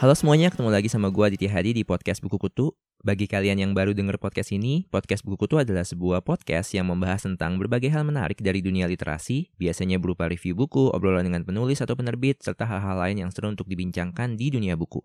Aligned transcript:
Halo 0.00 0.16
semuanya, 0.16 0.48
ketemu 0.48 0.72
lagi 0.72 0.88
sama 0.88 1.12
gue 1.12 1.20
Aditya 1.28 1.52
Hadi 1.52 1.76
di 1.76 1.84
podcast 1.84 2.24
Buku 2.24 2.40
Kutu. 2.40 2.72
Bagi 3.04 3.28
kalian 3.28 3.60
yang 3.60 3.76
baru 3.76 3.92
denger 3.92 4.16
podcast 4.16 4.48
ini, 4.48 4.88
podcast 4.88 5.20
Buku 5.20 5.44
Kutu 5.44 5.60
adalah 5.60 5.84
sebuah 5.84 6.24
podcast 6.24 6.72
yang 6.72 6.88
membahas 6.88 7.28
tentang 7.28 7.60
berbagai 7.60 7.92
hal 7.92 8.08
menarik 8.08 8.40
dari 8.40 8.64
dunia 8.64 8.88
literasi, 8.88 9.52
biasanya 9.60 10.00
berupa 10.00 10.24
review 10.24 10.56
buku, 10.56 10.88
obrolan 10.88 11.28
dengan 11.28 11.44
penulis 11.44 11.84
atau 11.84 12.00
penerbit, 12.00 12.40
serta 12.40 12.64
hal-hal 12.64 12.96
lain 12.96 13.28
yang 13.28 13.30
seru 13.32 13.52
untuk 13.52 13.68
dibincangkan 13.68 14.40
di 14.40 14.48
dunia 14.48 14.72
buku. 14.72 15.04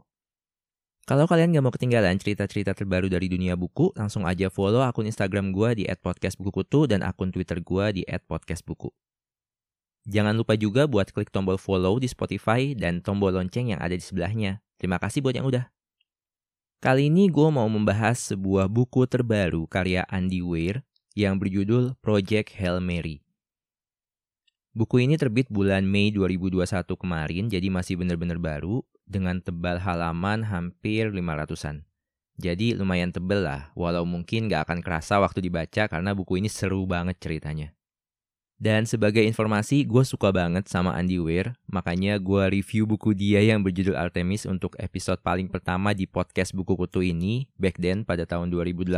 Kalau 1.06 1.30
kalian 1.30 1.54
gak 1.54 1.64
mau 1.66 1.74
ketinggalan 1.74 2.18
cerita-cerita 2.18 2.74
terbaru 2.74 3.06
dari 3.06 3.30
dunia 3.30 3.54
buku, 3.54 3.94
langsung 3.94 4.26
aja 4.26 4.50
follow 4.50 4.82
akun 4.82 5.06
Instagram 5.06 5.54
gue 5.54 5.70
di 5.80 5.84
@podcastbukukutu 5.86 6.90
dan 6.90 7.06
akun 7.06 7.30
Twitter 7.30 7.62
gue 7.62 8.02
di 8.02 8.04
@podcastbuku. 8.06 8.90
Jangan 10.10 10.34
lupa 10.38 10.58
juga 10.58 10.86
buat 10.86 11.10
klik 11.10 11.30
tombol 11.30 11.58
follow 11.62 11.98
di 12.02 12.10
Spotify 12.10 12.74
dan 12.74 13.06
tombol 13.06 13.34
lonceng 13.34 13.74
yang 13.74 13.82
ada 13.82 13.94
di 13.94 14.02
sebelahnya 14.02 14.66
Terima 14.76 15.00
kasih 15.00 15.24
buat 15.24 15.36
yang 15.36 15.48
udah. 15.48 15.72
Kali 16.84 17.08
ini 17.08 17.32
gue 17.32 17.50
mau 17.50 17.66
membahas 17.66 18.36
sebuah 18.36 18.68
buku 18.68 19.08
terbaru 19.08 19.66
karya 19.72 20.04
Andy 20.12 20.44
Weir 20.44 20.84
yang 21.16 21.40
berjudul 21.40 21.96
Project 22.04 22.54
Hail 22.60 22.84
Mary. 22.84 23.24
Buku 24.76 25.08
ini 25.08 25.16
terbit 25.16 25.48
bulan 25.48 25.88
Mei 25.88 26.12
2021 26.12 26.68
kemarin, 27.00 27.48
jadi 27.48 27.68
masih 27.72 27.96
benar-benar 27.96 28.36
baru, 28.36 28.84
dengan 29.06 29.42
tebal 29.42 29.82
halaman 29.82 30.46
hampir 30.46 31.14
500-an. 31.14 31.86
Jadi 32.36 32.76
lumayan 32.76 33.16
tebel 33.16 33.48
lah, 33.48 33.72
walau 33.80 34.04
mungkin 34.04 34.52
gak 34.52 34.68
akan 34.68 34.84
kerasa 34.84 35.24
waktu 35.24 35.40
dibaca 35.40 35.88
karena 35.88 36.12
buku 36.12 36.44
ini 36.44 36.52
seru 36.52 36.84
banget 36.84 37.16
ceritanya. 37.24 37.72
Dan 38.56 38.88
sebagai 38.88 39.20
informasi, 39.24 39.84
gue 39.84 40.04
suka 40.08 40.32
banget 40.32 40.72
sama 40.72 40.96
Andy 40.96 41.20
Weir, 41.20 41.60
makanya 41.68 42.16
gue 42.20 42.60
review 42.60 42.88
buku 42.88 43.12
dia 43.12 43.44
yang 43.44 43.60
berjudul 43.60 44.00
Artemis 44.00 44.48
untuk 44.48 44.80
episode 44.80 45.20
paling 45.20 45.52
pertama 45.52 45.92
di 45.92 46.08
podcast 46.08 46.56
buku 46.56 46.80
kutu 46.80 47.04
ini, 47.04 47.52
back 47.60 47.76
then 47.76 48.08
pada 48.08 48.24
tahun 48.24 48.48
2018. 48.52 48.96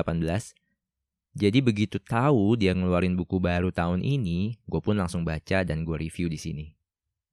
Jadi 1.38 1.60
begitu 1.62 1.98
tahu 1.98 2.58
dia 2.58 2.74
ngeluarin 2.78 3.18
buku 3.18 3.42
baru 3.42 3.74
tahun 3.74 4.06
ini, 4.06 4.62
gue 4.66 4.82
pun 4.82 4.94
langsung 4.94 5.26
baca 5.26 5.66
dan 5.66 5.82
gue 5.86 5.98
review 6.06 6.30
di 6.30 6.38
sini. 6.38 6.77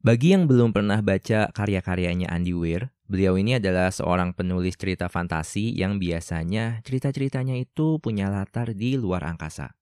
Bagi 0.05 0.37
yang 0.37 0.45
belum 0.45 0.77
pernah 0.77 1.01
baca 1.01 1.49
karya-karyanya 1.49 2.29
Andy 2.29 2.53
Weir, 2.53 2.93
beliau 3.09 3.41
ini 3.41 3.57
adalah 3.57 3.89
seorang 3.89 4.37
penulis 4.37 4.77
cerita 4.77 5.09
fantasi 5.09 5.73
yang 5.73 5.97
biasanya 5.97 6.85
cerita-ceritanya 6.85 7.57
itu 7.57 7.97
punya 8.05 8.29
latar 8.29 8.77
di 8.77 9.01
luar 9.01 9.25
angkasa. 9.25 9.73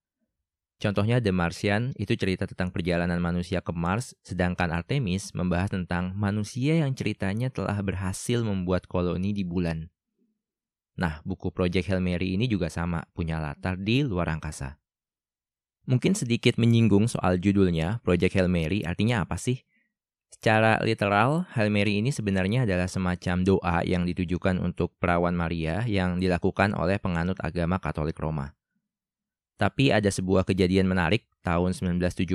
Contohnya 0.79 1.19
The 1.19 1.35
Martian 1.35 1.91
itu 1.99 2.15
cerita 2.15 2.47
tentang 2.47 2.71
perjalanan 2.71 3.19
manusia 3.19 3.67
ke 3.67 3.75
Mars, 3.75 4.15
sedangkan 4.23 4.71
Artemis 4.71 5.35
membahas 5.35 5.75
tentang 5.75 6.15
manusia 6.15 6.79
yang 6.79 6.95
ceritanya 6.95 7.51
telah 7.51 7.83
berhasil 7.83 8.47
membuat 8.47 8.87
koloni 8.87 9.35
di 9.35 9.43
bulan. 9.43 9.91
Nah, 11.03 11.19
buku 11.27 11.51
Project 11.51 11.91
Hail 11.91 11.99
Mary 11.99 12.39
ini 12.39 12.47
juga 12.47 12.71
sama, 12.71 13.03
punya 13.11 13.43
latar 13.43 13.75
di 13.75 14.07
luar 14.07 14.31
angkasa. 14.31 14.79
Mungkin 15.91 16.15
sedikit 16.15 16.63
menyinggung 16.63 17.11
soal 17.11 17.43
judulnya, 17.43 17.99
Project 18.07 18.39
Hail 18.39 18.47
Mary 18.47 18.87
artinya 18.87 19.27
apa 19.27 19.35
sih? 19.35 19.67
Secara 20.33 20.81
literal, 20.81 21.45
Hail 21.53 21.69
Mary 21.69 22.01
ini 22.01 22.09
sebenarnya 22.09 22.65
adalah 22.65 22.89
semacam 22.89 23.45
doa 23.45 23.85
yang 23.85 24.09
ditujukan 24.09 24.57
untuk 24.65 24.97
perawan 24.97 25.37
Maria 25.37 25.85
yang 25.85 26.17
dilakukan 26.17 26.73
oleh 26.73 26.97
penganut 26.97 27.37
agama 27.45 27.77
Katolik 27.77 28.17
Roma. 28.17 28.57
Tapi 29.61 29.93
ada 29.95 30.11
sebuah 30.11 30.43
kejadian 30.43 30.91
menarik 30.91 31.29
tahun 31.47 31.77
1975 31.77 32.35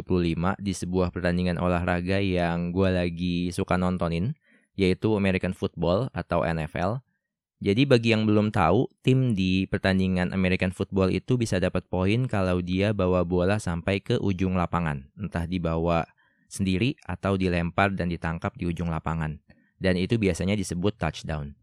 di 0.62 0.74
sebuah 0.78 1.12
pertandingan 1.12 1.60
olahraga 1.60 2.24
yang 2.24 2.72
gue 2.72 2.88
lagi 2.88 3.38
suka 3.52 3.76
nontonin, 3.76 4.38
yaitu 4.80 5.12
American 5.18 5.52
Football 5.52 6.08
atau 6.16 6.48
NFL. 6.48 7.04
Jadi 7.58 7.90
bagi 7.90 8.14
yang 8.14 8.24
belum 8.24 8.54
tahu, 8.54 8.86
tim 9.02 9.34
di 9.34 9.66
pertandingan 9.66 10.30
American 10.30 10.70
Football 10.70 11.10
itu 11.10 11.36
bisa 11.36 11.58
dapat 11.58 11.90
poin 11.90 12.30
kalau 12.30 12.62
dia 12.62 12.94
bawa 12.94 13.26
bola 13.26 13.58
sampai 13.58 14.00
ke 14.00 14.22
ujung 14.22 14.54
lapangan, 14.54 15.10
entah 15.18 15.50
dibawa 15.50 16.06
sendiri 16.48 16.96
atau 17.04 17.36
dilempar 17.36 17.94
dan 17.94 18.12
ditangkap 18.12 18.56
di 18.56 18.68
ujung 18.68 18.90
lapangan. 18.90 19.40
Dan 19.78 19.96
itu 20.00 20.18
biasanya 20.18 20.58
disebut 20.58 20.98
touchdown. 20.98 21.54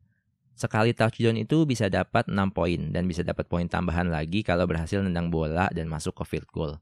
Sekali 0.55 0.95
touchdown 0.95 1.35
itu 1.35 1.67
bisa 1.67 1.91
dapat 1.91 2.31
6 2.31 2.55
poin 2.55 2.79
dan 2.95 3.11
bisa 3.11 3.27
dapat 3.27 3.51
poin 3.51 3.67
tambahan 3.67 4.07
lagi 4.07 4.47
kalau 4.47 4.71
berhasil 4.71 5.03
nendang 5.03 5.27
bola 5.27 5.67
dan 5.75 5.91
masuk 5.91 6.23
ke 6.23 6.25
field 6.25 6.49
goal. 6.55 6.79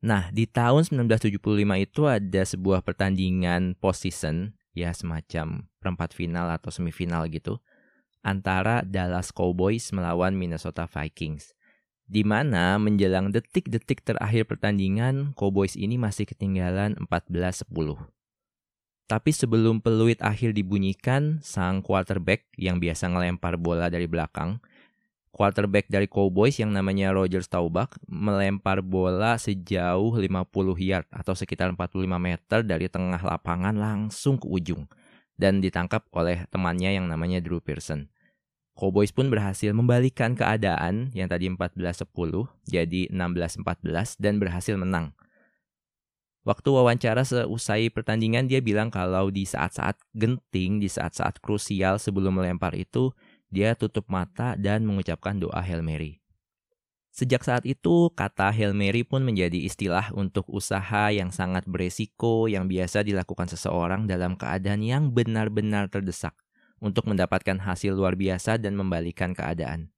Nah, 0.00 0.32
di 0.32 0.48
tahun 0.48 0.88
1975 0.88 1.36
itu 1.76 2.08
ada 2.08 2.42
sebuah 2.48 2.80
pertandingan 2.80 3.76
postseason, 3.76 4.56
ya 4.72 4.96
semacam 4.96 5.68
perempat 5.76 6.16
final 6.16 6.48
atau 6.48 6.72
semifinal 6.72 7.28
gitu, 7.28 7.60
antara 8.24 8.80
Dallas 8.80 9.28
Cowboys 9.28 9.92
melawan 9.92 10.32
Minnesota 10.32 10.88
Vikings. 10.88 11.52
Di 12.10 12.26
mana 12.26 12.74
menjelang 12.82 13.30
detik-detik 13.30 14.02
terakhir 14.02 14.42
pertandingan, 14.50 15.30
Cowboys 15.38 15.78
ini 15.78 15.94
masih 15.94 16.26
ketinggalan 16.26 16.98
14-10. 17.06 17.70
Tapi 19.06 19.30
sebelum 19.30 19.78
peluit 19.78 20.18
akhir 20.18 20.58
dibunyikan, 20.58 21.38
sang 21.38 21.78
quarterback 21.86 22.50
yang 22.58 22.82
biasa 22.82 23.14
ngelempar 23.14 23.54
bola 23.62 23.86
dari 23.86 24.10
belakang, 24.10 24.58
quarterback 25.30 25.86
dari 25.86 26.10
Cowboys 26.10 26.58
yang 26.58 26.74
namanya 26.74 27.14
Roger 27.14 27.46
Staubach 27.46 27.94
melempar 28.10 28.82
bola 28.82 29.38
sejauh 29.38 30.10
50 30.18 30.26
yard 30.82 31.06
atau 31.14 31.38
sekitar 31.38 31.70
45 31.78 32.10
meter 32.18 32.66
dari 32.66 32.90
tengah 32.90 33.22
lapangan 33.22 33.78
langsung 33.78 34.34
ke 34.34 34.50
ujung 34.50 34.90
dan 35.38 35.62
ditangkap 35.62 36.10
oleh 36.10 36.42
temannya 36.50 36.98
yang 36.98 37.06
namanya 37.06 37.38
Drew 37.38 37.62
Pearson. 37.62 38.10
Cowboys 38.78 39.12
pun 39.12 39.28
berhasil 39.28 39.74
membalikan 39.76 40.32
keadaan 40.32 41.12
yang 41.12 41.28
tadi 41.28 41.50
14-10 41.52 42.08
jadi 42.64 43.12
16-14 43.12 44.16
dan 44.16 44.40
berhasil 44.40 44.74
menang. 44.78 45.12
Waktu 46.40 46.72
wawancara 46.72 47.20
seusai 47.20 47.92
pertandingan 47.92 48.48
dia 48.48 48.64
bilang 48.64 48.88
kalau 48.88 49.28
di 49.28 49.44
saat-saat 49.44 50.00
genting, 50.16 50.80
di 50.80 50.88
saat-saat 50.88 51.36
krusial 51.44 52.00
sebelum 52.00 52.40
melempar 52.40 52.72
itu, 52.72 53.12
dia 53.52 53.76
tutup 53.76 54.08
mata 54.08 54.56
dan 54.56 54.88
mengucapkan 54.88 55.36
doa 55.36 55.60
Hail 55.60 55.84
Mary. 55.84 56.24
Sejak 57.12 57.44
saat 57.44 57.68
itu, 57.68 58.08
kata 58.16 58.48
Hail 58.54 58.72
Mary 58.72 59.04
pun 59.04 59.20
menjadi 59.20 59.60
istilah 59.60 60.08
untuk 60.16 60.48
usaha 60.48 61.12
yang 61.12 61.28
sangat 61.28 61.68
beresiko 61.68 62.48
yang 62.48 62.70
biasa 62.70 63.04
dilakukan 63.04 63.50
seseorang 63.52 64.08
dalam 64.08 64.38
keadaan 64.40 64.80
yang 64.80 65.12
benar-benar 65.12 65.92
terdesak 65.92 66.32
untuk 66.80 67.06
mendapatkan 67.06 67.60
hasil 67.60 67.94
luar 67.94 68.16
biasa 68.16 68.56
dan 68.56 68.74
membalikan 68.74 69.36
keadaan. 69.36 69.92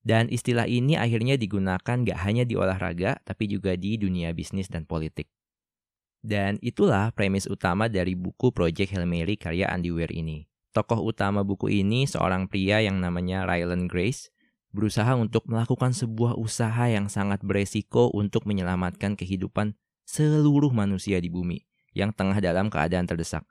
Dan 0.00 0.32
istilah 0.32 0.64
ini 0.64 0.96
akhirnya 0.96 1.36
digunakan 1.36 1.84
gak 1.84 2.18
hanya 2.24 2.48
di 2.48 2.56
olahraga, 2.56 3.20
tapi 3.26 3.50
juga 3.50 3.76
di 3.76 4.00
dunia 4.00 4.32
bisnis 4.32 4.72
dan 4.72 4.88
politik. 4.88 5.28
Dan 6.24 6.56
itulah 6.64 7.12
premis 7.12 7.44
utama 7.44 7.88
dari 7.92 8.16
buku 8.16 8.52
Project 8.52 8.96
Hail 8.96 9.04
Mary 9.04 9.36
karya 9.36 9.68
Andy 9.68 9.92
Weir 9.92 10.08
ini. 10.08 10.48
Tokoh 10.70 11.02
utama 11.02 11.42
buku 11.42 11.68
ini 11.68 12.06
seorang 12.06 12.46
pria 12.46 12.80
yang 12.80 13.02
namanya 13.02 13.44
Rylan 13.44 13.90
Grace 13.90 14.30
berusaha 14.70 15.18
untuk 15.18 15.50
melakukan 15.50 15.90
sebuah 15.90 16.38
usaha 16.38 16.86
yang 16.86 17.10
sangat 17.10 17.42
beresiko 17.42 18.06
untuk 18.14 18.46
menyelamatkan 18.46 19.18
kehidupan 19.18 19.74
seluruh 20.06 20.70
manusia 20.70 21.18
di 21.18 21.26
bumi 21.26 21.66
yang 21.90 22.14
tengah 22.14 22.38
dalam 22.38 22.70
keadaan 22.70 23.06
terdesak. 23.10 23.42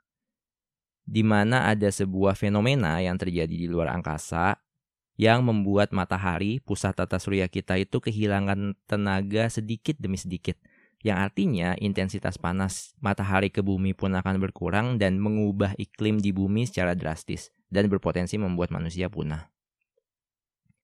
Di 1.10 1.26
mana 1.26 1.66
ada 1.66 1.90
sebuah 1.90 2.38
fenomena 2.38 3.02
yang 3.02 3.18
terjadi 3.18 3.50
di 3.50 3.66
luar 3.66 3.90
angkasa 3.90 4.62
yang 5.18 5.42
membuat 5.42 5.90
matahari, 5.90 6.62
pusat 6.62 6.94
tata 6.94 7.18
surya 7.18 7.50
kita 7.50 7.74
itu 7.82 7.98
kehilangan 7.98 8.78
tenaga 8.86 9.50
sedikit 9.50 9.98
demi 9.98 10.14
sedikit– 10.14 10.54
yang 11.00 11.16
artinya 11.16 11.72
intensitas 11.80 12.36
panas 12.36 12.92
matahari 13.00 13.48
ke 13.48 13.64
bumi 13.64 13.96
pun 13.96 14.12
akan 14.12 14.36
berkurang 14.36 15.00
dan 15.00 15.16
mengubah 15.16 15.72
iklim 15.80 16.20
di 16.20 16.28
bumi 16.28 16.68
secara 16.68 16.92
drastis 16.92 17.48
dan 17.72 17.88
berpotensi 17.88 18.36
membuat 18.36 18.68
manusia 18.68 19.08
punah. 19.08 19.48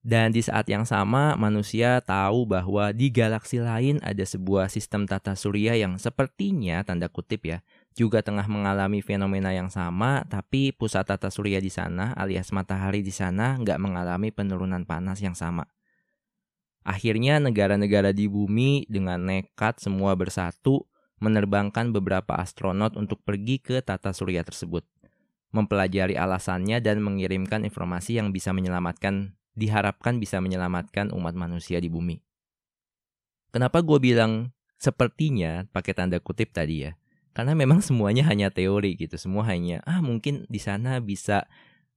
Dan 0.06 0.30
di 0.30 0.38
saat 0.38 0.70
yang 0.70 0.86
sama, 0.86 1.34
manusia 1.34 1.98
tahu 1.98 2.46
bahwa 2.46 2.94
di 2.94 3.10
galaksi 3.10 3.58
lain 3.58 3.98
ada 4.06 4.22
sebuah 4.22 4.70
sistem 4.70 5.02
tata 5.02 5.34
surya 5.34 5.74
yang 5.74 5.98
sepertinya, 5.98 6.78
tanda 6.86 7.10
kutip 7.10 7.42
ya, 7.42 7.58
juga 7.96 8.20
tengah 8.20 8.44
mengalami 8.44 9.00
fenomena 9.00 9.56
yang 9.56 9.72
sama, 9.72 10.20
tapi 10.28 10.70
pusat 10.76 11.08
tata 11.08 11.32
surya 11.32 11.64
di 11.64 11.72
sana 11.72 12.12
alias 12.12 12.52
matahari 12.52 13.00
di 13.00 13.10
sana 13.10 13.56
nggak 13.56 13.80
mengalami 13.80 14.28
penurunan 14.28 14.84
panas 14.84 15.24
yang 15.24 15.32
sama. 15.32 15.64
Akhirnya 16.84 17.40
negara-negara 17.40 18.12
di 18.12 18.28
bumi 18.28 18.84
dengan 18.86 19.24
nekat 19.24 19.80
semua 19.80 20.14
bersatu 20.14 20.86
menerbangkan 21.18 21.90
beberapa 21.90 22.36
astronot 22.36 23.00
untuk 23.00 23.24
pergi 23.24 23.58
ke 23.58 23.80
tata 23.80 24.12
surya 24.12 24.44
tersebut, 24.44 24.84
mempelajari 25.56 26.14
alasannya 26.20 26.78
dan 26.84 27.00
mengirimkan 27.00 27.64
informasi 27.64 28.20
yang 28.20 28.30
bisa 28.30 28.52
menyelamatkan 28.52 29.34
diharapkan 29.56 30.20
bisa 30.20 30.38
menyelamatkan 30.44 31.10
umat 31.16 31.32
manusia 31.32 31.80
di 31.80 31.88
bumi. 31.88 32.20
Kenapa 33.50 33.80
gue 33.80 33.96
bilang 33.96 34.52
sepertinya 34.76 35.64
pakai 35.72 35.96
tanda 35.96 36.20
kutip 36.20 36.52
tadi 36.52 36.84
ya? 36.84 36.92
Karena 37.36 37.52
memang 37.52 37.84
semuanya 37.84 38.24
hanya 38.32 38.48
teori 38.48 38.96
gitu, 38.96 39.20
semua 39.20 39.44
hanya 39.52 39.84
ah 39.84 40.00
mungkin 40.00 40.48
di 40.48 40.56
sana 40.56 41.04
bisa 41.04 41.44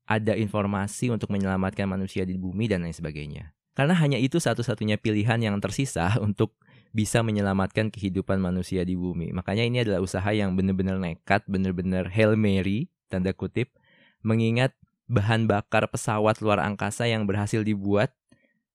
ada 0.03 0.35
informasi 0.35 1.07
untuk 1.15 1.31
menyelamatkan 1.31 1.87
manusia 1.87 2.27
di 2.27 2.35
bumi 2.35 2.67
dan 2.67 2.83
lain 2.83 2.91
sebagainya. 2.91 3.55
Karena 3.71 3.95
hanya 3.95 4.19
itu 4.19 4.35
satu-satunya 4.35 4.99
pilihan 4.99 5.39
yang 5.39 5.55
tersisa 5.63 6.11
untuk 6.27 6.59
bisa 6.91 7.23
menyelamatkan 7.23 7.87
kehidupan 7.87 8.43
manusia 8.43 8.83
di 8.83 8.99
bumi. 8.99 9.31
Makanya 9.31 9.63
ini 9.63 9.79
adalah 9.87 10.03
usaha 10.03 10.27
yang 10.35 10.59
benar-benar 10.59 10.99
nekat, 10.99 11.47
benar-benar 11.47 12.11
Hail 12.11 12.35
Mary, 12.35 12.91
tanda 13.07 13.31
kutip, 13.31 13.71
mengingat 14.19 14.75
bahan 15.07 15.47
bakar 15.47 15.87
pesawat 15.87 16.43
luar 16.43 16.59
angkasa 16.59 17.07
yang 17.07 17.23
berhasil 17.23 17.63
dibuat 17.63 18.11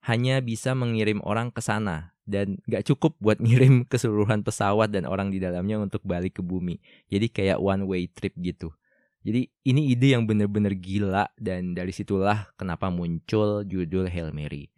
hanya 0.09 0.41
bisa 0.41 0.73
mengirim 0.73 1.21
orang 1.29 1.53
ke 1.53 1.61
sana 1.61 2.14
dan 2.25 2.61
gak 2.65 2.88
cukup 2.88 3.17
buat 3.21 3.38
ngirim 3.41 3.85
keseluruhan 3.88 4.41
pesawat 4.44 4.93
dan 4.93 5.05
orang 5.05 5.29
di 5.29 5.38
dalamnya 5.41 5.81
untuk 5.81 6.00
balik 6.05 6.41
ke 6.41 6.43
bumi. 6.44 6.81
Jadi 7.09 7.29
kayak 7.31 7.61
one 7.61 7.85
way 7.85 8.09
trip 8.09 8.35
gitu. 8.41 8.73
Jadi 9.25 9.49
ini 9.65 9.88
ide 9.97 10.12
yang 10.12 10.29
bener-bener 10.29 10.76
gila 10.76 11.32
dan 11.41 11.73
dari 11.73 11.97
situlah 11.97 12.53
kenapa 12.61 12.93
muncul 12.93 13.65
judul 13.65 14.12
Hail 14.12 14.37
Mary. 14.37 14.69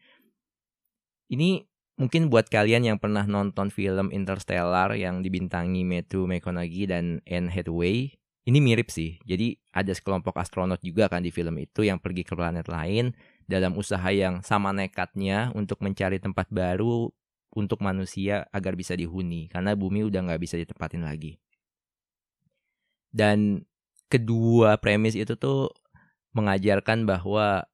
Ini 1.26 1.66
mungkin 1.98 2.30
buat 2.30 2.46
kalian 2.46 2.86
yang 2.86 2.98
pernah 3.02 3.26
nonton 3.26 3.74
film 3.74 4.14
Interstellar 4.14 4.94
yang 4.94 5.26
dibintangi 5.26 5.82
Matthew 5.82 6.30
McConaughey 6.30 6.86
dan 6.86 7.18
Anne 7.26 7.50
Hathaway, 7.50 8.14
ini 8.46 8.58
mirip 8.62 8.94
sih. 8.94 9.18
Jadi 9.26 9.58
ada 9.74 9.90
sekelompok 9.90 10.38
astronot 10.38 10.78
juga 10.78 11.10
kan 11.10 11.26
di 11.26 11.34
film 11.34 11.58
itu 11.58 11.82
yang 11.82 11.98
pergi 11.98 12.22
ke 12.22 12.38
planet 12.38 12.70
lain 12.70 13.10
dalam 13.50 13.74
usaha 13.74 14.06
yang 14.14 14.46
sama 14.46 14.70
nekatnya 14.70 15.50
untuk 15.58 15.82
mencari 15.82 16.22
tempat 16.22 16.46
baru 16.54 17.10
untuk 17.56 17.80
manusia 17.80 18.44
agar 18.52 18.76
bisa 18.76 18.92
dihuni 18.92 19.48
karena 19.48 19.72
bumi 19.72 20.04
udah 20.04 20.28
nggak 20.28 20.42
bisa 20.44 20.60
ditempatin 20.60 21.08
lagi. 21.08 21.40
Dan 23.08 23.64
kedua 24.12 24.76
premis 24.76 25.16
itu 25.16 25.32
tuh 25.40 25.72
mengajarkan 26.36 27.08
bahwa 27.08 27.64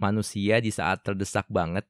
manusia 0.00 0.64
di 0.64 0.72
saat 0.72 1.04
terdesak 1.04 1.44
banget 1.52 1.84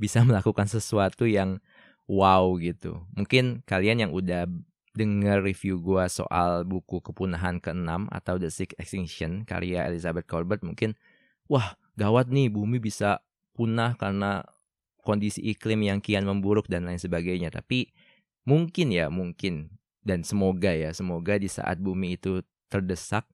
bisa 0.00 0.24
melakukan 0.28 0.64
sesuatu 0.64 1.28
yang 1.28 1.60
wow 2.08 2.56
gitu. 2.56 3.04
Mungkin 3.12 3.60
kalian 3.68 4.08
yang 4.08 4.12
udah 4.16 4.48
dengar 4.90 5.44
review 5.44 5.78
gue 5.78 6.02
soal 6.10 6.66
buku 6.66 6.98
kepunahan 6.98 7.62
ke-6 7.62 8.10
atau 8.10 8.34
The 8.42 8.50
Sixth 8.50 8.78
Extinction 8.80 9.46
karya 9.46 9.86
Elizabeth 9.86 10.26
Colbert 10.26 10.66
mungkin 10.66 10.98
wah 11.46 11.78
gawat 11.94 12.26
nih 12.26 12.50
bumi 12.50 12.82
bisa 12.82 13.22
punah 13.54 13.94
karena 13.94 14.42
kondisi 15.02 15.40
iklim 15.42 15.86
yang 15.86 15.98
kian 15.98 16.24
memburuk 16.24 16.68
dan 16.68 16.86
lain 16.86 17.00
sebagainya 17.00 17.50
tapi 17.50 17.90
mungkin 18.44 18.92
ya 18.92 19.12
mungkin 19.12 19.80
dan 20.00 20.24
semoga 20.24 20.72
ya 20.72 20.90
semoga 20.96 21.36
di 21.36 21.48
saat 21.48 21.80
bumi 21.80 22.16
itu 22.16 22.40
terdesak 22.72 23.28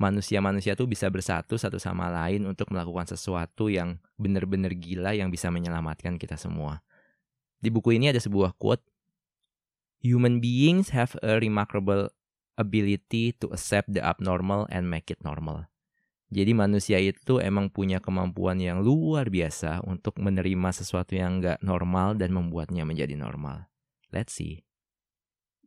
manusia-manusia 0.00 0.74
tuh 0.74 0.90
bisa 0.90 1.06
bersatu 1.06 1.54
satu 1.54 1.78
sama 1.78 2.10
lain 2.10 2.42
untuk 2.50 2.74
melakukan 2.74 3.06
sesuatu 3.06 3.70
yang 3.70 4.02
benar-benar 4.18 4.74
gila 4.74 5.14
yang 5.14 5.30
bisa 5.30 5.52
menyelamatkan 5.52 6.18
kita 6.18 6.34
semua. 6.34 6.82
Di 7.62 7.70
buku 7.70 7.94
ini 7.94 8.10
ada 8.10 8.18
sebuah 8.18 8.58
quote 8.58 8.82
human 10.02 10.42
beings 10.42 10.90
have 10.90 11.14
a 11.22 11.38
remarkable 11.38 12.10
ability 12.58 13.30
to 13.38 13.46
accept 13.54 13.94
the 13.94 14.02
abnormal 14.02 14.66
and 14.74 14.90
make 14.90 15.06
it 15.08 15.22
normal. 15.22 15.70
Jadi 16.32 16.56
manusia 16.56 16.96
itu 16.96 17.36
emang 17.44 17.68
punya 17.68 18.00
kemampuan 18.00 18.56
yang 18.56 18.80
luar 18.80 19.28
biasa 19.28 19.84
untuk 19.84 20.16
menerima 20.16 20.72
sesuatu 20.72 21.12
yang 21.12 21.44
nggak 21.44 21.60
normal 21.60 22.16
dan 22.16 22.32
membuatnya 22.32 22.88
menjadi 22.88 23.12
normal. 23.20 23.68
Let's 24.08 24.40
see. 24.40 24.64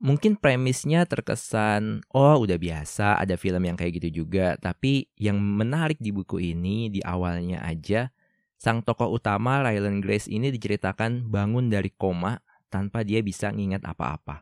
Mungkin 0.02 0.42
premisnya 0.42 1.06
terkesan, 1.06 2.02
oh 2.12 2.42
udah 2.42 2.58
biasa 2.58 3.22
ada 3.22 3.38
film 3.38 3.62
yang 3.62 3.78
kayak 3.78 4.02
gitu 4.02 4.26
juga. 4.26 4.58
Tapi 4.58 5.06
yang 5.22 5.38
menarik 5.38 6.02
di 6.02 6.10
buku 6.10 6.42
ini, 6.42 6.90
di 6.90 7.00
awalnya 7.06 7.62
aja, 7.62 8.10
sang 8.58 8.82
tokoh 8.82 9.14
utama 9.14 9.62
Ryland 9.62 10.02
Grace 10.02 10.26
ini 10.26 10.50
diceritakan 10.50 11.30
bangun 11.30 11.70
dari 11.70 11.94
koma 11.94 12.42
tanpa 12.74 13.06
dia 13.06 13.22
bisa 13.22 13.54
ngingat 13.54 13.86
apa-apa. 13.86 14.42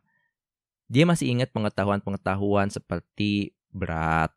Dia 0.88 1.04
masih 1.04 1.36
ingat 1.36 1.52
pengetahuan-pengetahuan 1.52 2.72
seperti 2.72 3.52
berat, 3.70 4.32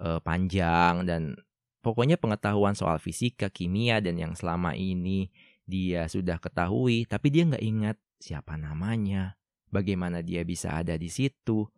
eh, 0.00 0.20
panjang, 0.22 1.04
dan 1.06 1.38
pokoknya 1.84 2.16
pengetahuan 2.16 2.72
soal 2.72 2.98
fisika, 2.98 3.50
kimia, 3.50 4.00
dan 4.00 4.16
yang 4.18 4.32
selama 4.34 4.72
ini 4.74 5.30
dia 5.64 6.08
sudah 6.08 6.40
ketahui, 6.40 7.08
tapi 7.08 7.32
dia 7.32 7.48
nggak 7.48 7.64
ingat 7.64 7.96
siapa 8.20 8.56
namanya, 8.56 9.36
bagaimana 9.68 10.20
dia 10.24 10.44
bisa 10.44 10.76
ada 10.76 10.96
di 10.96 11.08
situ, 11.08 11.68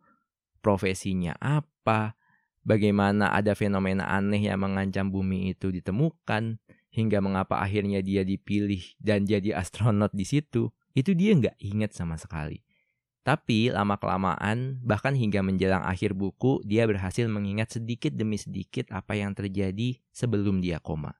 profesinya 0.59 1.35
apa, 1.39 2.15
bagaimana 2.63 3.31
ada 3.31 3.55
fenomena 3.55 4.07
aneh 4.11 4.51
yang 4.51 4.63
mengancam 4.63 5.07
bumi 5.07 5.55
itu 5.55 5.71
ditemukan, 5.71 6.59
hingga 6.97 7.21
mengapa 7.21 7.61
akhirnya 7.61 8.01
dia 8.01 8.25
dipilih 8.25 8.81
dan 8.97 9.29
jadi 9.29 9.53
astronot 9.61 10.09
di 10.17 10.25
situ 10.25 10.73
itu 10.97 11.13
dia 11.13 11.37
nggak 11.37 11.57
inget 11.61 11.93
sama 11.93 12.17
sekali. 12.17 12.65
Tapi 13.27 13.67
lama-kelamaan, 13.75 14.79
bahkan 14.79 15.11
hingga 15.11 15.43
menjelang 15.43 15.83
akhir 15.83 16.15
buku, 16.15 16.63
dia 16.63 16.87
berhasil 16.87 17.27
mengingat 17.27 17.75
sedikit 17.75 18.15
demi 18.15 18.39
sedikit 18.39 18.87
apa 18.95 19.19
yang 19.19 19.35
terjadi 19.35 19.99
sebelum 20.15 20.63
dia 20.63 20.79
koma. 20.79 21.11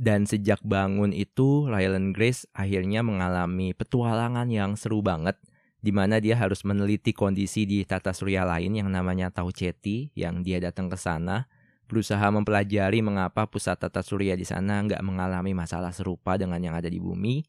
Dan 0.00 0.24
sejak 0.24 0.64
bangun 0.64 1.12
itu, 1.12 1.68
Ryland 1.68 2.16
Grace 2.16 2.48
akhirnya 2.56 3.04
mengalami 3.04 3.76
petualangan 3.76 4.48
yang 4.48 4.72
seru 4.72 5.04
banget, 5.04 5.36
di 5.84 5.92
mana 5.92 6.16
dia 6.16 6.40
harus 6.40 6.64
meneliti 6.64 7.12
kondisi 7.12 7.68
di 7.68 7.84
tata 7.84 8.16
surya 8.16 8.48
lain 8.48 8.80
yang 8.80 8.88
namanya 8.88 9.28
Tau 9.28 9.52
Ceti, 9.52 10.16
yang 10.16 10.40
dia 10.40 10.64
datang 10.64 10.88
ke 10.88 10.96
sana, 10.96 11.44
berusaha 11.84 12.24
mempelajari 12.32 13.04
mengapa 13.04 13.44
pusat 13.44 13.76
tata 13.76 14.00
surya 14.00 14.32
di 14.32 14.48
sana 14.48 14.80
nggak 14.80 15.04
mengalami 15.04 15.52
masalah 15.52 15.92
serupa 15.92 16.40
dengan 16.40 16.64
yang 16.64 16.72
ada 16.72 16.88
di 16.88 16.96
bumi, 16.96 17.44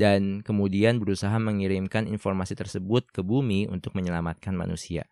dan 0.00 0.40
kemudian 0.40 0.96
berusaha 0.96 1.36
mengirimkan 1.36 2.08
informasi 2.08 2.56
tersebut 2.56 3.12
ke 3.12 3.20
bumi 3.20 3.68
untuk 3.68 3.92
menyelamatkan 3.92 4.56
manusia. 4.56 5.04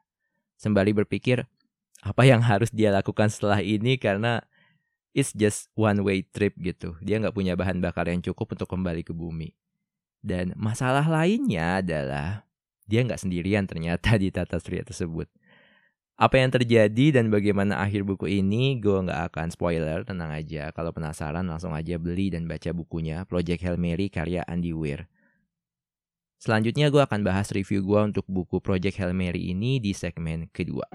Sembari 0.57 0.97
berpikir, 0.97 1.45
apa 2.01 2.25
yang 2.25 2.41
harus 2.41 2.73
dia 2.73 2.89
lakukan 2.89 3.29
setelah 3.29 3.61
ini 3.61 4.01
karena 4.01 4.41
it's 5.13 5.37
just 5.37 5.69
one 5.77 6.01
way 6.01 6.25
trip 6.25 6.57
gitu. 6.57 6.97
Dia 7.05 7.21
nggak 7.21 7.37
punya 7.37 7.53
bahan 7.53 7.85
bakar 7.85 8.09
yang 8.09 8.25
cukup 8.25 8.57
untuk 8.57 8.65
kembali 8.65 9.05
ke 9.05 9.13
bumi. 9.13 9.53
Dan 10.25 10.57
masalah 10.57 11.05
lainnya 11.05 11.85
adalah 11.85 12.49
dia 12.89 13.05
nggak 13.05 13.21
sendirian 13.21 13.69
ternyata 13.69 14.17
di 14.23 14.33
tata 14.33 14.57
surya 14.57 14.89
tersebut. 14.89 15.29
Apa 16.19 16.43
yang 16.43 16.51
terjadi 16.51 17.15
dan 17.15 17.31
bagaimana 17.31 17.79
akhir 17.79 18.03
buku 18.03 18.43
ini, 18.43 18.83
gue 18.83 19.07
nggak 19.07 19.31
akan 19.31 19.55
spoiler, 19.55 20.03
tenang 20.03 20.35
aja. 20.35 20.75
Kalau 20.75 20.91
penasaran 20.91 21.47
langsung 21.47 21.71
aja 21.71 21.95
beli 21.95 22.35
dan 22.35 22.51
baca 22.51 22.75
bukunya, 22.75 23.23
Project 23.23 23.63
Hail 23.63 23.79
Mary 23.79 24.11
karya 24.11 24.43
Andy 24.51 24.75
Weir. 24.75 25.07
Selanjutnya 26.43 26.91
gue 26.91 26.99
akan 26.99 27.23
bahas 27.23 27.55
review 27.55 27.87
gue 27.87 28.01
untuk 28.03 28.27
buku 28.27 28.59
Project 28.59 28.99
Hail 28.99 29.15
Mary 29.15 29.55
ini 29.55 29.79
di 29.79 29.95
segmen 29.95 30.51
kedua. 30.51 30.91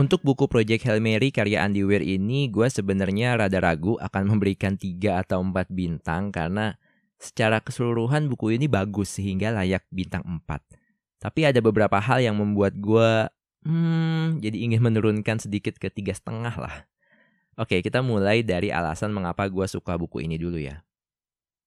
Untuk 0.00 0.24
buku 0.24 0.48
Project 0.48 0.88
Hail 0.88 1.04
Mary 1.04 1.28
karya 1.28 1.60
Andy 1.60 1.84
Weir 1.84 2.00
ini, 2.00 2.48
gue 2.48 2.64
sebenarnya 2.72 3.36
rada 3.36 3.60
ragu 3.60 4.00
akan 4.00 4.32
memberikan 4.32 4.72
3 4.72 4.96
atau 5.20 5.44
4 5.44 5.68
bintang 5.68 6.32
karena 6.32 6.80
secara 7.20 7.60
keseluruhan 7.60 8.24
buku 8.32 8.56
ini 8.56 8.64
bagus 8.64 9.20
sehingga 9.20 9.52
layak 9.52 9.84
bintang 9.92 10.24
4. 10.24 10.40
Tapi 11.20 11.44
ada 11.44 11.60
beberapa 11.60 12.00
hal 12.00 12.24
yang 12.24 12.32
membuat 12.32 12.80
gue 12.80 13.28
hmm, 13.68 14.40
jadi 14.40 14.56
ingin 14.72 14.80
menurunkan 14.80 15.36
sedikit 15.36 15.76
ke 15.76 15.92
tiga 15.92 16.16
setengah 16.16 16.56
lah. 16.56 16.88
Oke, 17.60 17.84
kita 17.84 18.00
mulai 18.00 18.40
dari 18.40 18.72
alasan 18.72 19.12
mengapa 19.12 19.52
gue 19.52 19.68
suka 19.68 20.00
buku 20.00 20.24
ini 20.24 20.40
dulu 20.40 20.56
ya. 20.64 20.80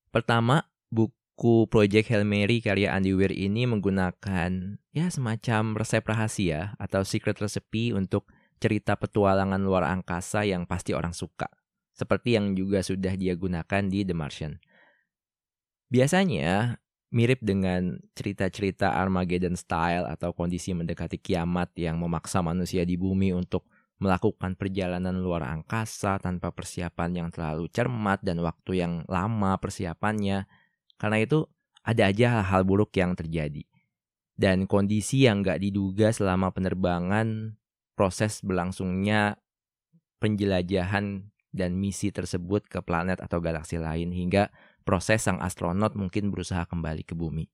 Pertama, 0.10 0.66
buku 0.90 1.13
Project 1.44 2.08
Hail 2.08 2.24
Mary 2.24 2.64
karya 2.64 2.96
Andy 2.96 3.12
Weir 3.12 3.36
ini 3.36 3.68
menggunakan 3.68 4.80
ya 4.96 5.12
semacam 5.12 5.76
resep 5.76 6.00
rahasia 6.00 6.72
atau 6.80 7.04
secret 7.04 7.36
recipe 7.36 7.92
untuk 7.92 8.32
cerita 8.64 8.96
petualangan 8.96 9.60
luar 9.60 9.84
angkasa 9.92 10.48
yang 10.48 10.64
pasti 10.64 10.96
orang 10.96 11.12
suka. 11.12 11.52
Seperti 11.92 12.40
yang 12.40 12.56
juga 12.56 12.80
sudah 12.80 13.20
dia 13.20 13.36
gunakan 13.36 13.84
di 13.92 14.08
The 14.08 14.16
Martian. 14.16 14.56
Biasanya 15.92 16.80
mirip 17.12 17.44
dengan 17.44 18.00
cerita-cerita 18.16 18.96
Armageddon 18.96 19.60
style 19.60 20.08
atau 20.08 20.32
kondisi 20.32 20.72
mendekati 20.72 21.20
kiamat 21.20 21.76
yang 21.76 22.00
memaksa 22.00 22.40
manusia 22.40 22.88
di 22.88 22.96
bumi 22.96 23.36
untuk 23.36 23.68
melakukan 24.00 24.56
perjalanan 24.56 25.20
luar 25.20 25.44
angkasa 25.44 26.24
tanpa 26.24 26.56
persiapan 26.56 27.20
yang 27.20 27.30
terlalu 27.36 27.68
cermat 27.68 28.24
dan 28.24 28.40
waktu 28.40 28.80
yang 28.80 29.04
lama 29.12 29.60
persiapannya. 29.60 30.62
Karena 31.03 31.19
itu 31.19 31.43
ada 31.83 32.07
aja 32.07 32.39
hal-hal 32.39 32.63
buruk 32.63 32.95
yang 32.95 33.12
terjadi. 33.12 33.67
Dan 34.39 34.72
kondisi 34.72 35.27
yang 35.27 35.43
gak 35.43 35.60
diduga 35.60 36.15
selama 36.15 36.55
penerbangan, 36.55 37.60
proses 38.00 38.39
berlangsungnya 38.39 39.36
penjelajahan 40.24 41.27
dan 41.51 41.75
misi 41.75 42.07
tersebut 42.10 42.72
ke 42.72 42.79
planet 42.79 43.19
atau 43.19 43.43
galaksi 43.43 43.75
lain 43.75 44.15
hingga 44.15 44.48
proses 44.88 45.27
sang 45.27 45.43
astronot 45.43 45.93
mungkin 46.00 46.31
berusaha 46.31 46.63
kembali 46.63 47.03
ke 47.03 47.13
bumi. 47.19 47.51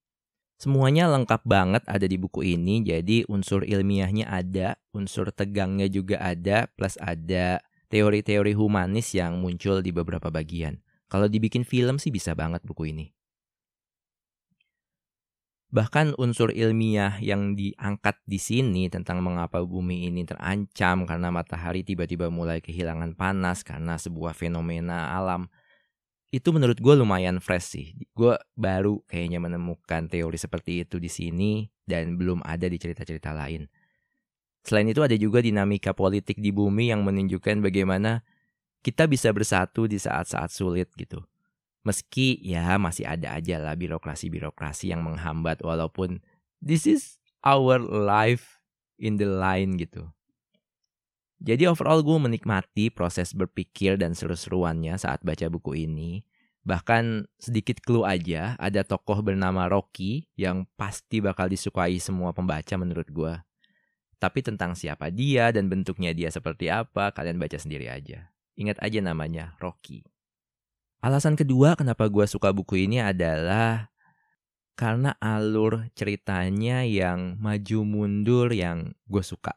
Semuanya 0.62 1.10
lengkap 1.10 1.42
banget 1.42 1.84
ada 1.90 2.06
di 2.06 2.22
buku 2.22 2.46
ini, 2.46 2.86
jadi 2.86 3.26
unsur 3.26 3.66
ilmiahnya 3.66 4.30
ada, 4.30 4.78
unsur 4.94 5.34
tegangnya 5.34 5.90
juga 5.90 6.22
ada, 6.22 6.70
plus 6.78 7.02
ada 7.02 7.66
teori-teori 7.90 8.54
humanis 8.54 9.18
yang 9.18 9.42
muncul 9.42 9.82
di 9.82 9.90
beberapa 9.90 10.30
bagian. 10.30 10.78
Kalau 11.10 11.26
dibikin 11.26 11.66
film 11.66 11.98
sih 11.98 12.14
bisa 12.14 12.38
banget 12.38 12.62
buku 12.62 12.94
ini. 12.94 13.19
Bahkan 15.70 16.18
unsur 16.18 16.50
ilmiah 16.50 17.22
yang 17.22 17.54
diangkat 17.54 18.18
di 18.26 18.42
sini 18.42 18.90
tentang 18.90 19.22
mengapa 19.22 19.62
bumi 19.62 20.10
ini 20.10 20.26
terancam 20.26 21.06
karena 21.06 21.30
matahari 21.30 21.86
tiba-tiba 21.86 22.34
mulai 22.34 22.58
kehilangan 22.58 23.14
panas 23.14 23.62
karena 23.62 23.94
sebuah 24.02 24.34
fenomena 24.34 25.14
alam 25.14 25.46
itu 26.34 26.50
menurut 26.50 26.82
gue 26.82 26.94
lumayan 26.98 27.38
fresh 27.38 27.68
sih. 27.78 27.88
Gue 28.18 28.34
baru 28.58 29.06
kayaknya 29.06 29.38
menemukan 29.38 30.10
teori 30.10 30.38
seperti 30.42 30.86
itu 30.86 30.98
di 30.98 31.10
sini 31.10 31.70
dan 31.86 32.18
belum 32.18 32.42
ada 32.42 32.66
di 32.66 32.78
cerita-cerita 32.82 33.34
lain. 33.34 33.70
Selain 34.66 34.90
itu 34.90 35.06
ada 35.06 35.14
juga 35.18 35.42
dinamika 35.42 35.94
politik 35.94 36.42
di 36.42 36.50
bumi 36.50 36.90
yang 36.90 37.06
menunjukkan 37.06 37.62
bagaimana 37.62 38.26
kita 38.82 39.06
bisa 39.06 39.30
bersatu 39.34 39.86
di 39.86 40.02
saat-saat 40.02 40.50
sulit 40.50 40.90
gitu. 40.98 41.22
Meski 41.90 42.38
ya 42.46 42.78
masih 42.78 43.10
ada 43.10 43.34
aja 43.34 43.58
lah 43.58 43.74
birokrasi-birokrasi 43.74 44.94
yang 44.94 45.02
menghambat 45.02 45.66
walaupun 45.66 46.22
this 46.62 46.86
is 46.86 47.18
our 47.42 47.82
life 47.82 48.62
in 49.02 49.18
the 49.18 49.26
line 49.26 49.74
gitu. 49.82 50.06
Jadi 51.42 51.66
overall 51.66 52.06
gue 52.06 52.20
menikmati 52.20 52.94
proses 52.94 53.34
berpikir 53.34 53.98
dan 53.98 54.14
seru-seruannya 54.14 55.02
saat 55.02 55.26
baca 55.26 55.50
buku 55.50 55.90
ini. 55.90 56.22
Bahkan 56.68 57.26
sedikit 57.42 57.82
clue 57.82 58.06
aja, 58.06 58.60
ada 58.62 58.86
tokoh 58.86 59.26
bernama 59.26 59.66
Rocky 59.66 60.30
yang 60.38 60.70
pasti 60.78 61.24
bakal 61.24 61.50
disukai 61.50 61.98
semua 61.98 62.36
pembaca 62.38 62.76
menurut 62.78 63.10
gue. 63.10 63.34
Tapi 64.20 64.44
tentang 64.44 64.78
siapa 64.78 65.10
dia 65.10 65.50
dan 65.56 65.72
bentuknya 65.72 66.14
dia 66.14 66.28
seperti 66.28 66.68
apa, 66.68 67.16
kalian 67.16 67.40
baca 67.40 67.56
sendiri 67.56 67.88
aja. 67.88 68.30
Ingat 68.60 68.84
aja 68.84 69.00
namanya, 69.00 69.56
Rocky. 69.64 70.04
Alasan 71.00 71.40
kedua 71.40 71.80
kenapa 71.80 72.12
gue 72.12 72.28
suka 72.28 72.52
buku 72.52 72.84
ini 72.84 73.00
adalah 73.00 73.88
karena 74.76 75.16
alur 75.24 75.88
ceritanya 75.96 76.84
yang 76.84 77.40
maju 77.40 77.80
mundur 77.88 78.52
yang 78.52 78.92
gue 79.08 79.24
suka. 79.24 79.56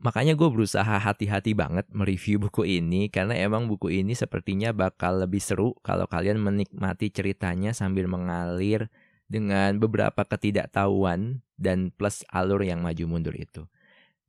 Makanya 0.00 0.32
gue 0.32 0.48
berusaha 0.48 0.96
hati-hati 0.96 1.52
banget 1.52 1.84
mereview 1.92 2.40
buku 2.40 2.64
ini 2.80 3.12
karena 3.12 3.36
emang 3.36 3.68
buku 3.68 3.92
ini 3.92 4.16
sepertinya 4.16 4.72
bakal 4.72 5.20
lebih 5.20 5.44
seru 5.44 5.76
kalau 5.84 6.08
kalian 6.08 6.40
menikmati 6.40 7.12
ceritanya 7.12 7.76
sambil 7.76 8.08
mengalir 8.08 8.88
dengan 9.28 9.76
beberapa 9.76 10.24
ketidaktahuan 10.24 11.44
dan 11.60 11.92
plus 11.92 12.24
alur 12.32 12.64
yang 12.64 12.80
maju 12.80 13.04
mundur 13.04 13.36
itu. 13.36 13.68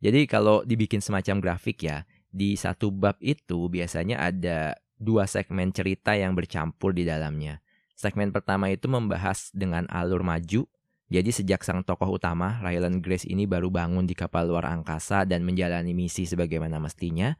Jadi 0.03 0.27
kalau 0.27 0.67
dibikin 0.67 0.99
semacam 0.99 1.39
grafik 1.39 1.87
ya, 1.87 2.03
di 2.27 2.59
satu 2.59 2.91
bab 2.91 3.15
itu 3.23 3.71
biasanya 3.71 4.19
ada 4.19 4.75
dua 5.01 5.25
segmen 5.25 5.73
cerita 5.73 6.13
yang 6.13 6.37
bercampur 6.37 6.93
di 6.93 7.03
dalamnya. 7.03 7.65
Segmen 7.97 8.29
pertama 8.29 8.69
itu 8.69 8.85
membahas 8.85 9.49
dengan 9.49 9.89
alur 9.89 10.21
maju 10.21 10.69
jadi 11.11 11.27
sejak 11.27 11.59
sang 11.67 11.83
tokoh 11.83 12.15
utama, 12.15 12.63
Rylan 12.63 13.03
Grace 13.03 13.27
ini 13.27 13.43
baru 13.43 13.67
bangun 13.67 14.07
di 14.07 14.15
kapal 14.15 14.47
luar 14.47 14.71
angkasa 14.71 15.27
dan 15.27 15.43
menjalani 15.43 15.91
misi 15.91 16.23
sebagaimana 16.23 16.79
mestinya. 16.79 17.35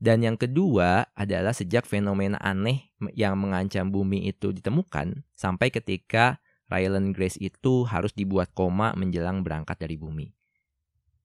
Dan 0.00 0.24
yang 0.24 0.40
kedua 0.40 1.04
adalah 1.12 1.52
sejak 1.52 1.84
fenomena 1.84 2.40
aneh 2.40 2.88
yang 3.12 3.36
mengancam 3.36 3.92
bumi 3.92 4.32
itu 4.32 4.56
ditemukan 4.56 5.20
sampai 5.36 5.68
ketika 5.68 6.40
Rylan 6.72 7.12
Grace 7.12 7.36
itu 7.36 7.84
harus 7.84 8.16
dibuat 8.16 8.56
koma 8.56 8.96
menjelang 8.96 9.44
berangkat 9.44 9.76
dari 9.76 10.00
bumi. 10.00 10.37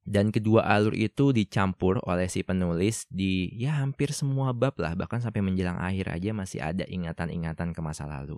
Dan 0.03 0.35
kedua 0.35 0.67
alur 0.67 0.91
itu 0.91 1.31
dicampur 1.31 2.03
oleh 2.03 2.27
si 2.27 2.43
penulis 2.43 3.07
di 3.07 3.47
ya 3.55 3.79
hampir 3.79 4.11
semua 4.11 4.51
bab 4.51 4.75
lah, 4.75 4.99
bahkan 4.99 5.23
sampai 5.23 5.39
menjelang 5.39 5.79
akhir 5.79 6.11
aja 6.11 6.35
masih 6.35 6.59
ada 6.59 6.83
ingatan-ingatan 6.83 7.71
ke 7.71 7.79
masa 7.79 8.03
lalu. 8.03 8.35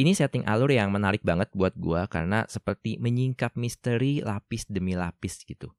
Ini 0.00 0.16
setting 0.16 0.48
alur 0.48 0.72
yang 0.72 0.88
menarik 0.88 1.20
banget 1.20 1.52
buat 1.52 1.76
gue 1.76 2.00
karena 2.08 2.48
seperti 2.48 2.96
menyingkap 2.96 3.52
misteri 3.52 4.24
lapis 4.24 4.64
demi 4.64 4.96
lapis 4.96 5.44
gitu. 5.44 5.76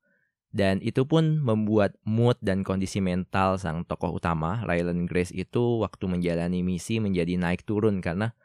Dan 0.51 0.77
itu 0.83 1.07
pun 1.07 1.39
membuat 1.41 1.95
mood 2.03 2.35
dan 2.43 2.61
kondisi 2.61 2.99
mental 2.99 3.55
sang 3.55 3.87
tokoh 3.87 4.19
utama, 4.19 4.61
Rylan 4.67 5.07
Grace 5.07 5.31
itu 5.31 5.79
waktu 5.81 6.05
menjalani 6.11 6.59
misi 6.61 6.99
menjadi 6.99 7.39
naik 7.39 7.63
turun 7.63 8.03
karena 8.03 8.35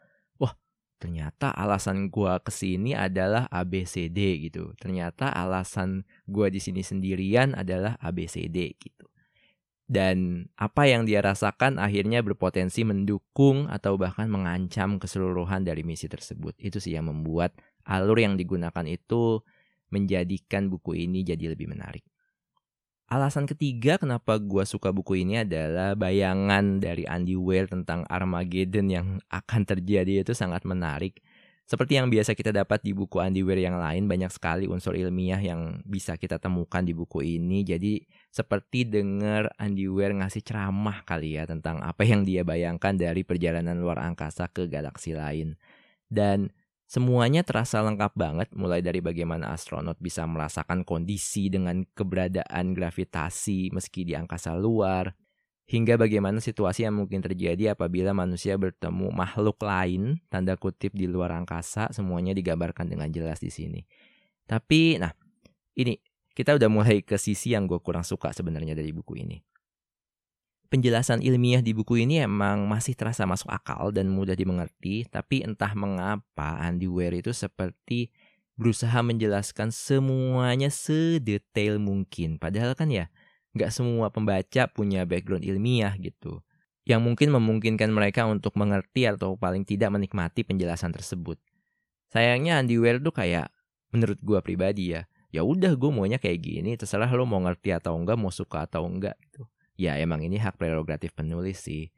ternyata 0.97 1.53
alasan 1.53 2.09
gue 2.09 2.33
ke 2.41 2.53
sini 2.53 2.97
adalah 2.97 3.49
ABCD 3.53 4.49
gitu. 4.49 4.73
Ternyata 4.81 5.31
alasan 5.31 6.09
gue 6.27 6.49
di 6.49 6.61
sini 6.61 6.81
sendirian 6.81 7.53
adalah 7.53 8.01
ABCD 8.01 8.75
gitu 8.81 9.07
dan 9.87 10.51
apa 10.59 10.91
yang 10.91 11.07
dia 11.07 11.23
rasakan 11.23 11.79
akhirnya 11.79 12.19
berpotensi 12.19 12.83
mendukung 12.83 13.71
atau 13.71 13.95
bahkan 13.95 14.27
mengancam 14.27 14.99
keseluruhan 14.99 15.63
dari 15.63 15.87
misi 15.87 16.11
tersebut. 16.11 16.59
Itu 16.59 16.83
sih 16.83 16.99
yang 16.99 17.07
membuat 17.07 17.55
alur 17.87 18.19
yang 18.19 18.35
digunakan 18.35 18.83
itu 18.83 19.47
menjadikan 19.95 20.67
buku 20.67 21.07
ini 21.07 21.23
jadi 21.23 21.55
lebih 21.55 21.71
menarik. 21.71 22.03
Alasan 23.07 23.47
ketiga 23.47 24.03
kenapa 24.03 24.35
gue 24.43 24.67
suka 24.67 24.91
buku 24.91 25.23
ini 25.23 25.47
adalah 25.47 25.95
bayangan 25.95 26.83
dari 26.83 27.07
Andy 27.07 27.39
Weir 27.39 27.71
tentang 27.71 28.03
Armageddon 28.11 28.91
yang 28.91 29.07
akan 29.31 29.63
terjadi 29.63 30.27
itu 30.27 30.35
sangat 30.35 30.67
menarik. 30.67 31.23
Seperti 31.71 32.03
yang 32.03 32.11
biasa 32.11 32.35
kita 32.35 32.51
dapat 32.51 32.83
di 32.83 32.91
buku 32.91 33.23
Andy 33.23 33.47
Weir 33.47 33.63
yang 33.63 33.79
lain, 33.79 34.11
banyak 34.11 34.31
sekali 34.35 34.67
unsur 34.67 34.99
ilmiah 34.99 35.39
yang 35.39 35.83
bisa 35.87 36.19
kita 36.19 36.43
temukan 36.43 36.83
di 36.83 36.99
buku 36.99 37.23
ini. 37.23 37.63
Jadi 37.63 38.03
seperti 38.35 38.91
dengar 38.91 39.55
Andy 39.55 39.87
Weir 39.87 40.11
ngasih 40.11 40.43
ceramah 40.43 41.07
kali 41.07 41.39
ya 41.39 41.47
tentang 41.47 41.87
apa 41.87 42.03
yang 42.03 42.27
dia 42.27 42.43
bayangkan 42.43 42.99
dari 42.99 43.23
perjalanan 43.23 43.79
luar 43.79 44.03
angkasa 44.03 44.51
ke 44.51 44.67
galaksi 44.67 45.15
lain. 45.15 45.55
Dan 46.11 46.51
semuanya 46.87 47.43
terasa 47.43 47.83
lengkap 47.83 48.15
banget 48.15 48.49
mulai 48.55 48.81
dari 48.81 49.03
bagaimana 49.03 49.51
astronot 49.53 49.99
bisa 49.99 50.23
merasakan 50.25 50.87
kondisi 50.87 51.51
dengan 51.51 51.83
keberadaan 51.95 52.73
gravitasi 52.73 53.75
meski 53.75 54.07
di 54.07 54.15
angkasa 54.15 54.55
luar, 54.55 55.15
hingga 55.67 55.99
bagaimana 55.99 56.39
situasi 56.39 56.87
yang 56.87 56.95
mungkin 56.95 57.19
terjadi 57.19 57.75
apabila 57.75 58.15
manusia 58.15 58.55
bertemu 58.55 59.11
makhluk 59.11 59.59
lain, 59.67 60.23
tanda 60.31 60.55
kutip 60.55 60.95
di 60.95 61.11
luar 61.11 61.35
angkasa, 61.35 61.91
semuanya 61.91 62.31
digambarkan 62.33 62.87
dengan 62.87 63.11
jelas 63.11 63.43
di 63.43 63.51
sini. 63.51 63.83
Tapi, 64.47 65.03
nah, 65.03 65.11
ini 65.75 65.99
kita 66.39 66.55
udah 66.55 66.71
mulai 66.71 67.03
ke 67.03 67.19
sisi 67.19 67.59
yang 67.59 67.67
gue 67.67 67.83
kurang 67.83 68.07
suka 68.07 68.31
sebenarnya 68.31 68.79
dari 68.79 68.95
buku 68.95 69.19
ini. 69.27 69.43
Penjelasan 70.67 71.23
ilmiah 71.23 71.63
di 71.63 71.71
buku 71.71 72.03
ini 72.03 72.19
emang 72.19 72.67
masih 72.67 72.99
terasa 72.99 73.23
masuk 73.23 73.47
akal 73.55 73.95
dan 73.95 74.11
mudah 74.11 74.35
dimengerti, 74.35 75.07
tapi 75.07 75.47
entah 75.47 75.71
mengapa 75.79 76.59
Andy 76.59 76.91
Weir 76.91 77.15
itu 77.15 77.31
seperti 77.31 78.11
berusaha 78.59 78.99
menjelaskan 78.99 79.71
semuanya 79.71 80.67
sedetail 80.73 81.79
mungkin. 81.79 82.43
Padahal 82.43 82.75
kan 82.75 82.91
ya, 82.91 83.07
nggak 83.55 83.71
semua 83.71 84.11
pembaca 84.11 84.67
punya 84.67 85.07
background 85.07 85.47
ilmiah 85.47 85.95
gitu 86.03 86.43
yang 86.87 87.03
mungkin 87.03 87.35
memungkinkan 87.35 87.91
mereka 87.91 88.31
untuk 88.31 88.55
mengerti 88.55 89.11
atau 89.11 89.35
paling 89.35 89.67
tidak 89.67 89.91
menikmati 89.91 90.47
penjelasan 90.47 90.95
tersebut. 90.95 91.35
Sayangnya 92.15 92.63
Andy 92.63 92.79
Weir 92.79 93.03
tuh 93.03 93.11
kayak 93.11 93.51
menurut 93.91 94.23
gue 94.23 94.39
pribadi 94.39 94.95
ya, 94.95 95.03
ya 95.35 95.43
udah 95.43 95.75
gue 95.75 95.91
maunya 95.91 96.23
kayak 96.23 96.39
gini, 96.39 96.79
terserah 96.79 97.11
lo 97.11 97.27
mau 97.27 97.43
ngerti 97.43 97.75
atau 97.75 97.99
enggak, 97.99 98.15
mau 98.15 98.31
suka 98.31 98.71
atau 98.71 98.87
enggak 98.87 99.19
gitu. 99.19 99.51
Ya 99.77 99.97
emang 100.01 100.25
ini 100.25 100.41
hak 100.41 100.57
prerogatif 100.57 101.13
penulis 101.13 101.61
sih. 101.61 101.93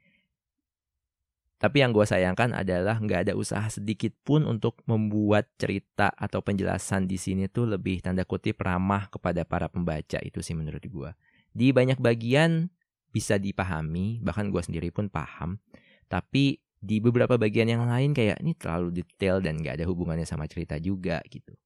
Tapi 1.58 1.82
yang 1.82 1.90
gue 1.90 2.06
sayangkan 2.06 2.54
adalah 2.54 3.02
nggak 3.02 3.26
ada 3.26 3.34
usaha 3.34 3.66
sedikit 3.66 4.14
pun 4.22 4.46
untuk 4.46 4.78
membuat 4.86 5.50
cerita 5.58 6.06
atau 6.14 6.38
penjelasan 6.38 7.10
di 7.10 7.18
sini 7.18 7.50
tuh 7.50 7.66
lebih 7.66 7.98
tanda 7.98 8.22
kutip 8.22 8.62
ramah 8.62 9.10
kepada 9.10 9.42
para 9.42 9.66
pembaca 9.66 10.22
itu 10.22 10.38
sih 10.38 10.54
menurut 10.54 10.86
gue. 10.86 11.10
Di 11.50 11.74
banyak 11.74 11.98
bagian 11.98 12.70
bisa 13.10 13.42
dipahami, 13.42 14.22
bahkan 14.22 14.54
gue 14.54 14.62
sendiri 14.62 14.94
pun 14.94 15.10
paham. 15.10 15.58
Tapi 16.06 16.62
di 16.78 17.02
beberapa 17.02 17.34
bagian 17.34 17.66
yang 17.66 17.82
lain 17.90 18.14
kayak 18.14 18.38
ini 18.38 18.54
terlalu 18.54 19.02
detail 19.02 19.42
dan 19.42 19.58
gak 19.58 19.82
ada 19.82 19.86
hubungannya 19.90 20.22
sama 20.22 20.46
cerita 20.46 20.78
juga 20.78 21.18
gitu. 21.26 21.58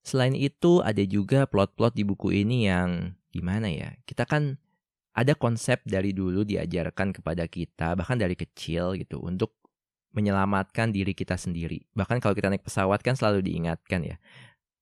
Selain 0.00 0.32
itu 0.32 0.80
ada 0.80 1.04
juga 1.04 1.44
plot-plot 1.44 1.92
di 1.92 2.08
buku 2.08 2.32
ini 2.32 2.64
yang 2.64 3.12
gimana 3.28 3.68
ya, 3.68 4.00
kita 4.08 4.24
kan 4.24 4.56
ada 5.14 5.34
konsep 5.34 5.82
dari 5.82 6.14
dulu 6.14 6.46
diajarkan 6.46 7.10
kepada 7.10 7.44
kita 7.50 7.98
bahkan 7.98 8.16
dari 8.16 8.38
kecil 8.38 8.94
gitu 8.94 9.18
untuk 9.22 9.58
menyelamatkan 10.14 10.90
diri 10.90 11.14
kita 11.14 11.38
sendiri. 11.38 11.86
Bahkan 11.94 12.18
kalau 12.18 12.34
kita 12.34 12.50
naik 12.50 12.66
pesawat 12.66 13.02
kan 13.02 13.14
selalu 13.14 13.46
diingatkan 13.46 14.02
ya. 14.02 14.16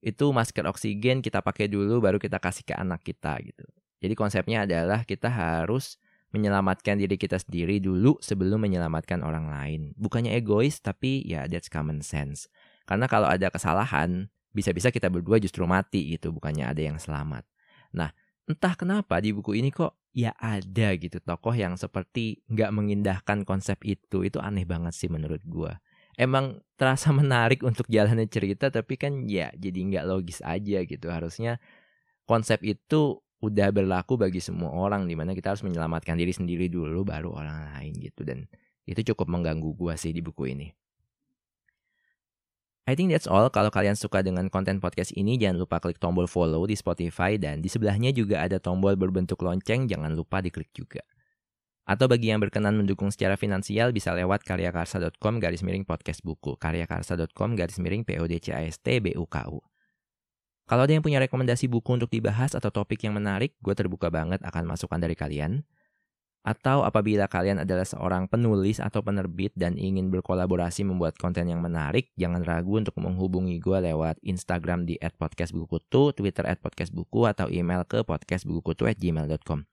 Itu 0.01 0.31
masker 0.33 0.65
oksigen 0.69 1.21
kita 1.21 1.45
pakai 1.45 1.69
dulu 1.69 2.01
baru 2.01 2.17
kita 2.17 2.41
kasih 2.41 2.65
ke 2.65 2.73
anak 2.73 3.05
kita 3.05 3.37
gitu. 3.45 3.65
Jadi 3.99 4.15
konsepnya 4.15 4.65
adalah 4.65 5.03
kita 5.03 5.29
harus 5.29 5.99
menyelamatkan 6.31 7.01
diri 7.01 7.17
kita 7.17 7.41
sendiri 7.41 7.81
dulu 7.81 8.21
sebelum 8.21 8.61
menyelamatkan 8.63 9.25
orang 9.25 9.49
lain. 9.49 9.81
Bukannya 9.97 10.37
egois 10.37 10.79
tapi 10.81 11.25
ya 11.25 11.49
that's 11.49 11.73
common 11.73 12.05
sense. 12.05 12.47
Karena 12.85 13.05
kalau 13.05 13.29
ada 13.29 13.53
kesalahan, 13.53 14.33
bisa-bisa 14.53 14.89
kita 14.89 15.13
berdua 15.13 15.37
justru 15.41 15.65
mati 15.69 16.17
gitu, 16.17 16.33
bukannya 16.33 16.65
ada 16.65 16.81
yang 16.81 16.97
selamat. 16.97 17.45
Nah, 17.93 18.13
entah 18.49 18.75
kenapa 18.75 19.21
di 19.21 19.37
buku 19.37 19.61
ini 19.61 19.69
kok 19.69 19.95
ya 20.17 20.33
ada 20.41 20.97
gitu 20.97 21.21
tokoh 21.21 21.53
yang 21.53 21.77
seperti 21.77 22.41
nggak 22.49 22.73
mengindahkan 22.73 23.45
konsep 23.45 23.79
itu. 23.85 24.25
Itu 24.25 24.41
aneh 24.41 24.65
banget 24.65 24.97
sih 24.97 25.13
menurut 25.13 25.45
gua. 25.45 25.79
Emang 26.17 26.65
terasa 26.81 27.13
menarik 27.21 27.61
untuk 27.63 27.87
jalannya 27.87 28.27
cerita 28.27 28.73
tapi 28.73 28.97
kan 28.97 29.29
ya 29.29 29.53
jadi 29.55 29.79
nggak 29.79 30.05
logis 30.09 30.41
aja 30.41 30.83
gitu. 30.83 31.07
Harusnya 31.13 31.61
konsep 32.25 32.65
itu 32.65 33.21
udah 33.39 33.71
berlaku 33.71 34.19
bagi 34.19 34.43
semua 34.43 34.75
orang 34.75 35.07
di 35.07 35.15
mana 35.15 35.31
kita 35.31 35.55
harus 35.55 35.63
menyelamatkan 35.63 36.19
diri 36.19 36.35
sendiri 36.35 36.67
dulu 36.67 37.07
baru 37.07 37.31
orang 37.39 37.71
lain 37.71 37.95
gitu 38.03 38.27
dan 38.27 38.51
itu 38.83 39.15
cukup 39.15 39.31
mengganggu 39.31 39.71
gua 39.79 39.95
sih 39.95 40.11
di 40.11 40.25
buku 40.25 40.57
ini. 40.57 40.73
I 42.89 42.97
think 42.97 43.13
that's 43.13 43.29
all. 43.29 43.53
Kalau 43.53 43.69
kalian 43.69 44.01
suka 44.01 44.25
dengan 44.25 44.49
konten 44.49 44.81
podcast 44.81 45.13
ini, 45.13 45.37
jangan 45.37 45.61
lupa 45.61 45.77
klik 45.77 46.01
tombol 46.01 46.25
follow 46.25 46.65
di 46.65 46.73
Spotify 46.73 47.37
dan 47.37 47.61
di 47.61 47.69
sebelahnya 47.69 48.17
juga 48.17 48.41
ada 48.41 48.57
tombol 48.57 48.97
berbentuk 48.97 49.45
lonceng, 49.45 49.85
jangan 49.85 50.17
lupa 50.17 50.41
diklik 50.41 50.73
juga. 50.73 51.05
Atau 51.85 52.09
bagi 52.09 52.33
yang 52.33 52.41
berkenan 52.41 52.81
mendukung 52.81 53.13
secara 53.13 53.37
finansial 53.37 53.93
bisa 53.93 54.17
lewat 54.17 54.41
karyakarsa.com 54.41 55.37
garis 55.37 55.61
miring 55.61 55.85
podcast 55.85 56.25
buku, 56.25 56.57
karyakarsa.com 56.57 57.61
garis 57.61 57.77
miring 57.77 58.09
PODCAST 58.09 58.81
BUKU. 58.81 59.61
Kalau 60.69 60.83
ada 60.85 60.93
yang 60.93 61.05
punya 61.05 61.21
rekomendasi 61.21 61.69
buku 61.69 61.93
untuk 61.93 62.09
dibahas 62.09 62.57
atau 62.57 62.73
topik 62.73 63.05
yang 63.05 63.17
menarik, 63.17 63.57
gue 63.61 63.73
terbuka 63.77 64.09
banget 64.09 64.41
akan 64.45 64.65
masukan 64.65 65.01
dari 65.01 65.17
kalian. 65.17 65.61
Atau 66.47 66.87
apabila 66.87 67.29
kalian 67.29 67.61
adalah 67.61 67.85
seorang 67.85 68.31
penulis 68.31 68.81
atau 68.81 69.05
penerbit 69.05 69.53
dan 69.59 69.77
ingin 69.77 70.09
berkolaborasi 70.09 70.87
membuat 70.87 71.19
konten 71.19 71.45
yang 71.51 71.61
menarik, 71.61 72.09
jangan 72.17 72.41
ragu 72.47 72.79
untuk 72.79 72.97
menghubungi 72.97 73.61
gue 73.61 73.79
lewat 73.93 74.17
Instagram 74.25 74.89
di 74.89 74.97
@podcastbukukutu, 74.97 76.17
Twitter 76.17 76.49
@podcastbuku, 76.57 77.29
atau 77.29 77.53
email 77.53 77.85
ke 77.85 78.01
podcastbukukutu@gmail.com. 78.01 79.67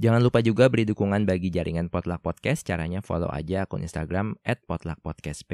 Jangan 0.00 0.20
lupa 0.24 0.40
juga 0.40 0.66
beri 0.72 0.88
dukungan 0.88 1.28
bagi 1.28 1.52
jaringan 1.52 1.92
Potluck 1.92 2.24
Podcast. 2.24 2.64
Caranya 2.64 3.04
follow 3.04 3.28
aja 3.28 3.68
akun 3.68 3.84
Instagram 3.84 4.40
@potluckpodcast. 4.42 5.44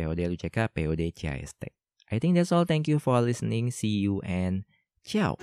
I 2.09 2.16
think 2.16 2.33
that's 2.38 2.54
all. 2.54 2.64
Thank 2.64 2.88
you 2.88 2.97
for 2.97 3.21
listening. 3.21 3.68
See 3.68 4.00
you 4.00 4.25
and 4.25 4.64
ciao. 5.04 5.37